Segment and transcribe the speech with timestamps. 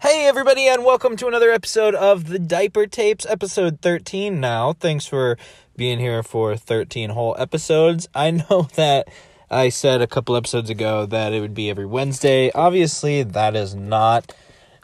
[0.00, 4.72] Hey, everybody, and welcome to another episode of the Diaper Tapes, episode 13 now.
[4.72, 5.36] Thanks for
[5.76, 8.08] being here for 13 whole episodes.
[8.14, 9.08] I know that
[9.50, 12.52] I said a couple episodes ago that it would be every Wednesday.
[12.52, 14.32] Obviously, that is not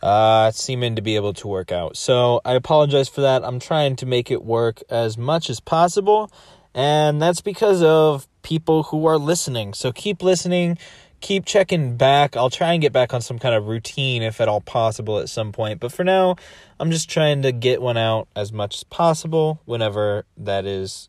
[0.03, 1.97] uh, seeming to be able to work out.
[1.97, 3.45] So I apologize for that.
[3.45, 6.29] I'm trying to make it work as much as possible,
[6.75, 9.75] and that's because of people who are listening.
[9.75, 10.77] So keep listening
[11.25, 12.37] keep checking back.
[12.37, 15.31] I'll try and get back on some kind of routine if at all possible at
[15.31, 15.81] some point.
[15.81, 16.37] But for now,
[16.79, 21.09] I'm just trying to get one out as much as possible whenever that is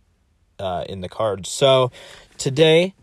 [0.58, 1.50] uh, in the cards.
[1.50, 1.91] So
[2.38, 2.94] today,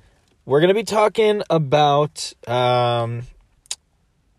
[0.46, 3.24] we're going to be talking about um,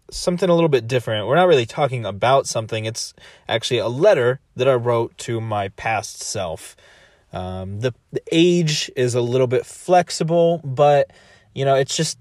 [0.10, 1.28] something a little bit different.
[1.28, 3.14] We're not really talking about something, it's
[3.48, 6.76] actually a letter that I wrote to my past self.
[7.32, 11.12] Um, the, the age is a little bit flexible, but
[11.54, 12.18] you know, it's just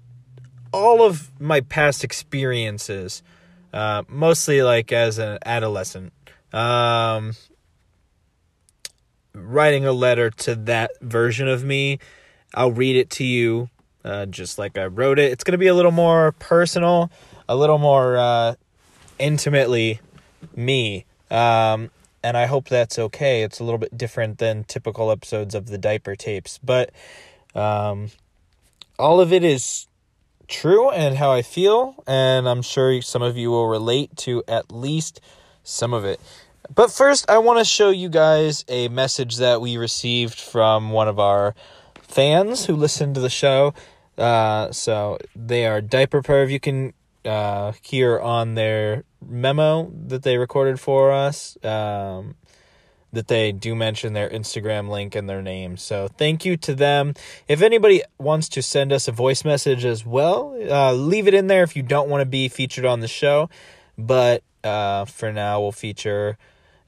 [0.73, 3.23] all of my past experiences,
[3.71, 6.11] uh, mostly like as an adolescent,
[6.51, 7.33] um,
[9.33, 11.99] writing a letter to that version of me.
[12.53, 13.69] I'll read it to you
[14.03, 15.31] uh, just like I wrote it.
[15.31, 17.09] It's going to be a little more personal,
[17.47, 18.55] a little more uh,
[19.17, 20.01] intimately
[20.55, 21.05] me.
[21.31, 21.89] Um,
[22.23, 23.43] and I hope that's okay.
[23.43, 26.91] It's a little bit different than typical episodes of the diaper tapes, but
[27.55, 28.09] um,
[28.97, 29.87] all of it is
[30.47, 34.71] true and how I feel, and I'm sure some of you will relate to at
[34.71, 35.21] least
[35.63, 36.19] some of it.
[36.73, 41.07] But first, I want to show you guys a message that we received from one
[41.07, 41.55] of our
[42.01, 43.73] fans who listened to the show.
[44.17, 46.49] Uh, so they are Diaper Perv.
[46.49, 46.93] You can
[47.25, 51.57] uh, hear on their memo that they recorded for us.
[51.63, 52.35] Um,
[53.13, 55.77] that they do mention their Instagram link and their name.
[55.77, 57.13] So thank you to them.
[57.47, 61.47] If anybody wants to send us a voice message as well, uh, leave it in
[61.47, 63.49] there if you don't want to be featured on the show.
[63.97, 66.37] But uh, for now, we'll feature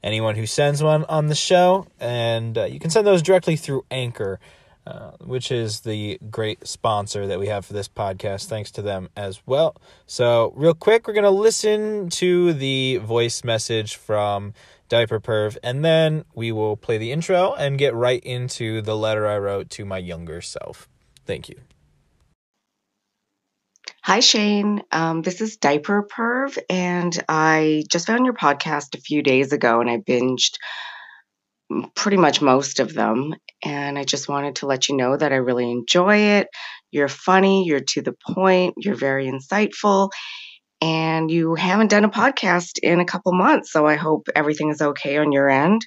[0.02, 1.86] anyone who sends one on the show.
[2.00, 4.40] And uh, you can send those directly through Anchor.
[4.86, 8.46] Uh, which is the great sponsor that we have for this podcast.
[8.46, 9.74] Thanks to them as well.
[10.06, 14.54] So, real quick, we're going to listen to the voice message from
[14.88, 19.26] Diaper Perv, and then we will play the intro and get right into the letter
[19.26, 20.88] I wrote to my younger self.
[21.24, 21.56] Thank you.
[24.02, 24.84] Hi, Shane.
[24.92, 29.80] Um, this is Diaper Perv, and I just found your podcast a few days ago
[29.80, 30.58] and I binged
[31.94, 33.34] pretty much most of them.
[33.64, 36.48] And I just wanted to let you know that I really enjoy it.
[36.90, 40.10] You're funny, you're to the point, you're very insightful,
[40.80, 43.72] and you haven't done a podcast in a couple months.
[43.72, 45.86] So I hope everything is okay on your end.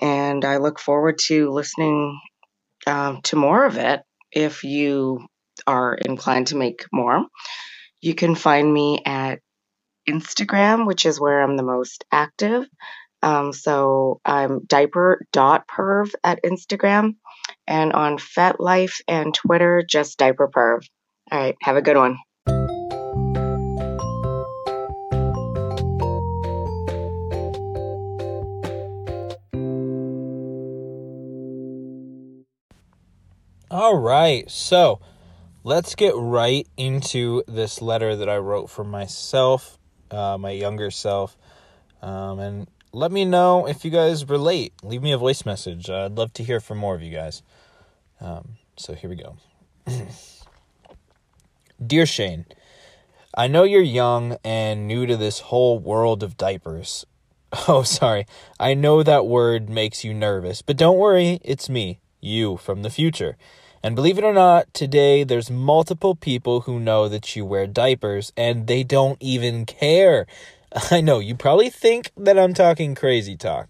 [0.00, 2.20] And I look forward to listening
[2.86, 5.26] um, to more of it if you
[5.66, 7.24] are inclined to make more.
[8.00, 9.40] You can find me at
[10.08, 12.66] Instagram, which is where I'm the most active.
[13.22, 17.16] Um, so I'm diaper.perv at Instagram
[17.66, 20.82] and on FetLife and Twitter, just diaperperv.
[21.30, 22.18] All right, have a good one.
[33.68, 35.00] All right, so
[35.64, 39.78] let's get right into this letter that I wrote for myself,
[40.10, 41.36] uh, my younger self,
[42.00, 44.72] um, and let me know if you guys relate.
[44.82, 45.90] Leave me a voice message.
[45.90, 47.42] Uh, I'd love to hear from more of you guys.
[48.22, 49.36] Um, so here we go.
[51.86, 52.46] Dear Shane,
[53.36, 57.04] I know you're young and new to this whole world of diapers.
[57.68, 58.26] Oh, sorry.
[58.58, 62.90] I know that word makes you nervous, but don't worry, it's me you from the
[62.90, 63.36] future.
[63.82, 68.32] And believe it or not, today there's multiple people who know that you wear diapers
[68.36, 70.26] and they don't even care.
[70.90, 73.68] I know, you probably think that I'm talking crazy talk.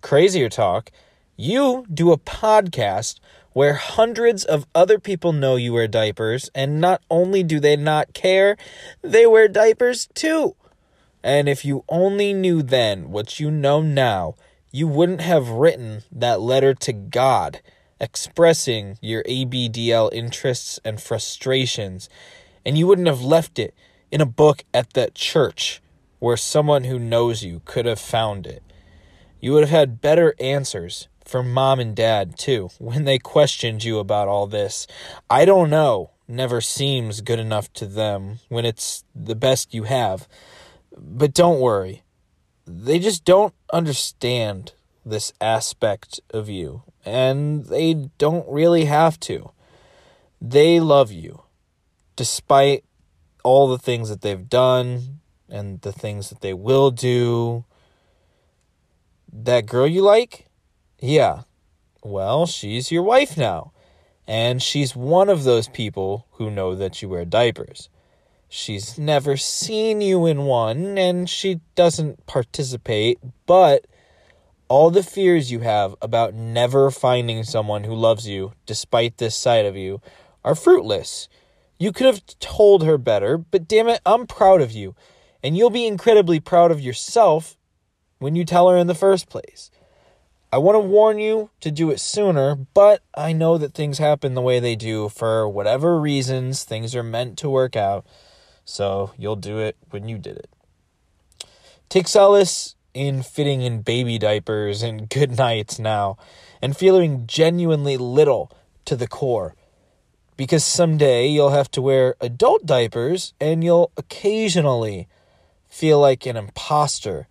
[0.00, 0.90] Crazier talk,
[1.36, 3.20] you do a podcast
[3.52, 8.14] where hundreds of other people know you wear diapers, and not only do they not
[8.14, 8.56] care,
[9.02, 10.56] they wear diapers too.
[11.22, 14.34] And if you only knew then what you know now,
[14.72, 17.60] you wouldn't have written that letter to God
[18.00, 22.08] expressing your ABDL interests and frustrations,
[22.64, 23.74] and you wouldn't have left it
[24.10, 25.82] in a book at that church
[26.22, 28.62] where someone who knows you could have found it.
[29.40, 33.98] You would have had better answers for mom and dad, too, when they questioned you
[33.98, 34.86] about all this.
[35.28, 40.28] I don't know never seems good enough to them when it's the best you have.
[40.96, 42.04] But don't worry,
[42.68, 49.50] they just don't understand this aspect of you and they don't really have to.
[50.40, 51.42] They love you,
[52.14, 52.84] despite
[53.42, 55.18] all the things that they've done,
[55.52, 57.64] and the things that they will do.
[59.32, 60.46] That girl you like?
[60.98, 61.42] Yeah.
[62.02, 63.72] Well, she's your wife now.
[64.26, 67.88] And she's one of those people who know that you wear diapers.
[68.48, 73.86] She's never seen you in one, and she doesn't participate, but
[74.68, 79.66] all the fears you have about never finding someone who loves you despite this side
[79.66, 80.00] of you
[80.44, 81.28] are fruitless.
[81.78, 84.94] You could have told her better, but damn it, I'm proud of you.
[85.42, 87.56] And you'll be incredibly proud of yourself
[88.18, 89.70] when you tell her in the first place.
[90.52, 94.34] I want to warn you to do it sooner, but I know that things happen
[94.34, 96.62] the way they do for whatever reasons.
[96.64, 98.06] Things are meant to work out.
[98.64, 100.50] So you'll do it when you did it.
[101.88, 106.18] Take solace in fitting in baby diapers and GoodNites now,
[106.60, 108.52] and feeling genuinely little
[108.84, 109.54] to the core.
[110.36, 115.08] Because someday you'll have to wear adult diapers and you'll occasionally
[115.72, 117.26] feel like an imposter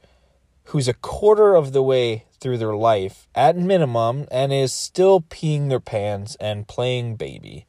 [0.65, 5.69] who's a quarter of the way through their life at minimum and is still peeing
[5.69, 7.67] their pants and playing baby.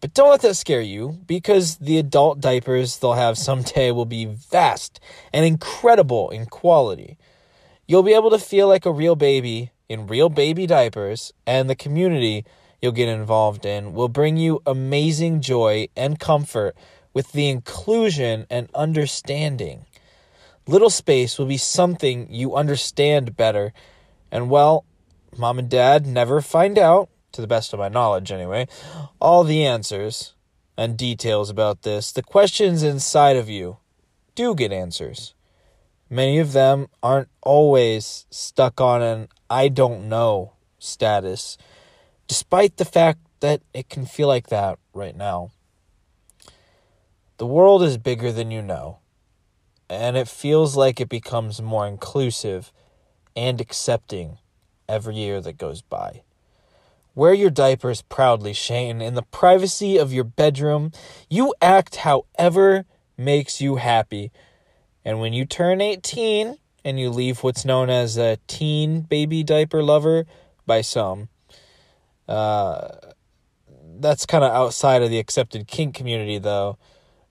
[0.00, 4.24] But don't let that scare you because the adult diapers they'll have someday will be
[4.24, 5.00] vast
[5.34, 7.18] and incredible in quality.
[7.86, 11.76] You'll be able to feel like a real baby in real baby diapers, and the
[11.76, 12.46] community
[12.80, 16.74] you'll get involved in will bring you amazing joy and comfort
[17.18, 19.84] with the inclusion and understanding.
[20.68, 23.72] Little space will be something you understand better,
[24.30, 24.84] and well,
[25.36, 28.68] mom and dad never find out to the best of my knowledge anyway,
[29.20, 30.34] all the answers
[30.76, 32.12] and details about this.
[32.12, 33.78] The questions inside of you
[34.36, 35.34] do get answers.
[36.08, 41.58] Many of them aren't always stuck on an I don't know status,
[42.28, 45.50] despite the fact that it can feel like that right now.
[47.38, 48.98] The world is bigger than you know,
[49.88, 52.72] and it feels like it becomes more inclusive
[53.36, 54.38] and accepting
[54.88, 56.22] every year that goes by.
[57.14, 59.00] Wear your diapers proudly, Shane.
[59.00, 60.90] In the privacy of your bedroom,
[61.30, 62.86] you act however
[63.16, 64.32] makes you happy.
[65.04, 69.82] And when you turn 18 and you leave what's known as a teen baby diaper
[69.82, 70.26] lover
[70.66, 71.28] by some,
[72.26, 72.88] uh,
[74.00, 76.78] that's kind of outside of the accepted kink community, though.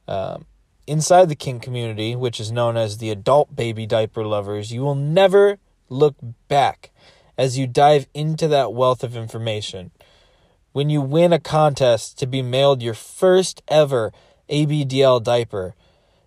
[0.08, 0.46] Um,
[0.88, 4.96] inside the kink community, which is known as the adult baby diaper lovers, you will
[4.96, 5.60] never
[5.90, 6.16] look
[6.48, 6.92] back
[7.38, 9.92] as you dive into that wealth of information.
[10.72, 14.12] When you win a contest to be mailed your first ever
[14.50, 15.76] ABDL diaper,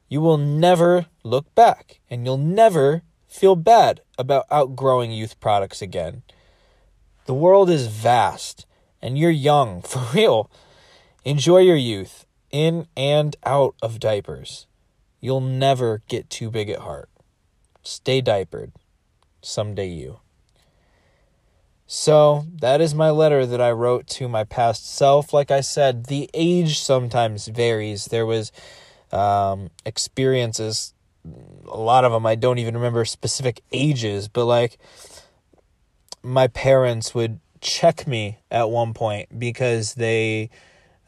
[0.08, 6.22] you will never look back and you'll never feel bad about outgrowing youth products again.
[7.26, 8.66] The world is vast
[9.00, 10.50] and you're young, for real.
[11.24, 14.66] Enjoy your youth in and out of diapers.
[15.20, 17.08] You'll never get too big at heart.
[17.82, 18.72] Stay diapered.
[19.42, 20.20] Someday you.
[21.86, 25.32] So, that is my letter that I wrote to my past self.
[25.32, 28.04] Like I said, the age sometimes varies.
[28.04, 28.52] There was
[29.10, 30.94] um, experiences,
[31.66, 34.78] a lot of them I don't even remember specific ages, but like
[36.22, 40.50] my parents would check me at one point because they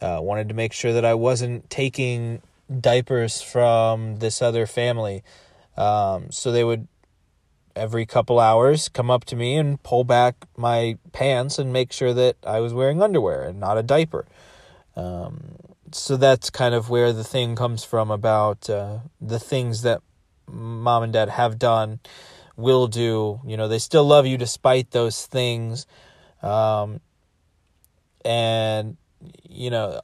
[0.03, 2.43] uh, wanted to make sure that I wasn't taking
[2.81, 5.23] diapers from this other family.
[5.77, 6.89] Um, so they would
[7.75, 12.13] every couple hours come up to me and pull back my pants and make sure
[12.13, 14.27] that I was wearing underwear and not a diaper.
[14.95, 15.57] Um,
[15.93, 20.03] so that's kind of where the thing comes from about uh, the things that
[20.47, 22.01] mom and dad have done,
[22.57, 23.41] will do.
[23.47, 25.87] You know, they still love you despite those things.
[26.43, 27.01] Um,
[28.25, 28.97] and,
[29.49, 30.01] you know,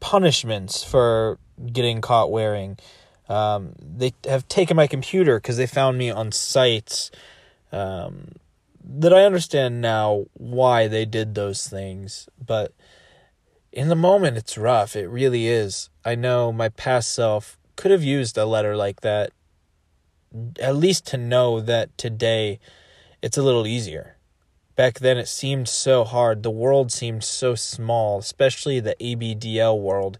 [0.00, 1.38] punishments for
[1.72, 2.78] getting caught wearing.
[3.28, 7.10] Um, they have taken my computer because they found me on sites
[7.70, 8.32] um,
[8.84, 12.28] that I understand now why they did those things.
[12.44, 12.72] But
[13.72, 14.96] in the moment, it's rough.
[14.96, 15.90] It really is.
[16.04, 19.32] I know my past self could have used a letter like that,
[20.60, 22.58] at least to know that today
[23.22, 24.16] it's a little easier.
[24.80, 26.42] Back then, it seemed so hard.
[26.42, 30.16] The world seemed so small, especially the ABDL world.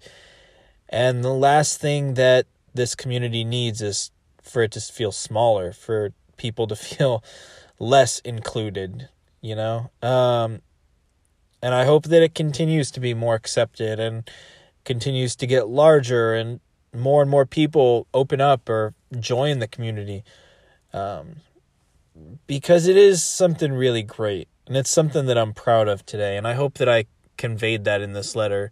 [0.87, 4.11] And the last thing that this community needs is
[4.43, 7.25] for it to feel smaller, for people to feel
[7.79, 9.09] less included,
[9.41, 9.91] you know?
[10.03, 10.61] Um,
[11.63, 14.29] and I hope that it continues to be more accepted and
[14.85, 16.61] continues to get larger and
[16.95, 20.23] more and more people open up or join the community.
[20.93, 21.37] Um,
[22.47, 26.37] because it is something really great and it's something that I'm proud of today.
[26.37, 28.71] And I hope that I conveyed that in this letter.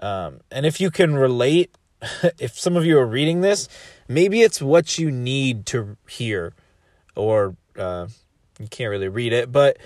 [0.00, 1.74] Um, and if you can relate
[2.38, 3.68] if some of you are reading this,
[4.06, 6.54] maybe it's what you need to hear
[7.14, 8.06] or uh,
[8.58, 9.76] you can't really read it but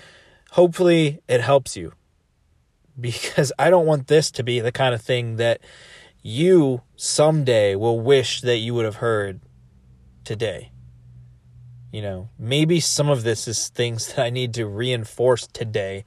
[0.51, 1.93] hopefully it helps you
[2.99, 5.59] because i don't want this to be the kind of thing that
[6.21, 9.41] you someday will wish that you would have heard
[10.23, 10.71] today
[11.93, 16.03] you know maybe some of this is things that i need to reinforce today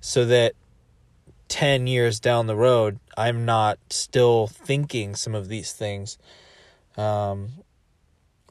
[0.00, 0.54] so that
[1.52, 6.16] 10 years down the road, I'm not still thinking some of these things.
[6.96, 7.50] Um,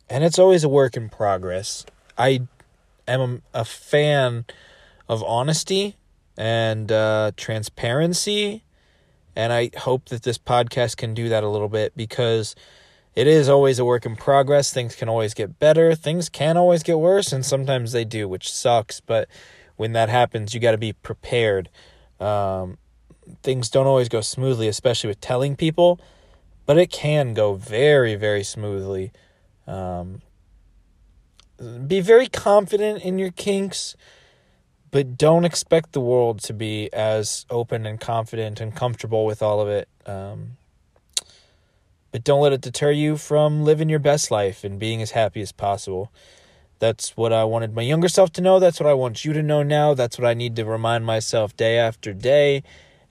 [0.07, 1.83] and it's always a work in progress.
[2.15, 2.41] I
[3.07, 4.45] am a fan
[5.09, 5.97] of honesty
[6.37, 8.63] and uh, transparency.
[9.35, 12.55] And I hope that this podcast can do that a little bit because
[13.15, 14.71] it is always a work in progress.
[14.71, 15.95] Things can always get better.
[15.95, 17.31] Things can always get worse.
[17.33, 18.99] And sometimes they do, which sucks.
[18.99, 19.27] But
[19.75, 21.69] when that happens, you got to be prepared.
[22.19, 22.77] Um,
[23.43, 25.99] things don't always go smoothly, especially with telling people,
[26.65, 29.11] but it can go very, very smoothly.
[29.67, 30.21] Um,
[31.87, 33.95] be very confident in your kinks,
[34.89, 39.61] but don't expect the world to be as open and confident and comfortable with all
[39.61, 39.87] of it.
[40.05, 40.57] Um,
[42.11, 45.41] but don't let it deter you from living your best life and being as happy
[45.41, 46.11] as possible.
[46.79, 48.59] That's what I wanted my younger self to know.
[48.59, 49.93] That's what I want you to know now.
[49.93, 52.63] That's what I need to remind myself day after day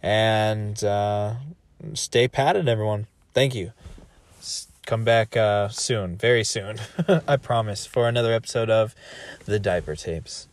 [0.02, 1.34] and uh,
[1.94, 3.06] stay padded, everyone.
[3.32, 3.72] Thank you.
[4.86, 6.80] Come back uh, soon, very soon,
[7.28, 8.94] I promise, for another episode of
[9.44, 10.48] the Diaper Tapes.